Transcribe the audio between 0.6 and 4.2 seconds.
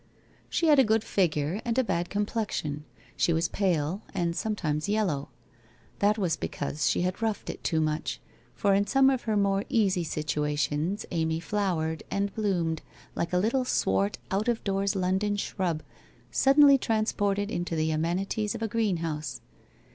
had a good figure, and a bad complexion. She was pale,